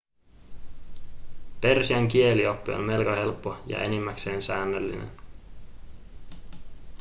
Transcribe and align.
persian 1.61 2.07
kielioppi 2.07 2.71
on 2.71 2.81
melko 2.81 3.11
helppo 3.11 3.57
ja 3.67 3.83
enimmäkseen 3.83 4.41
säännöllinen 4.41 5.11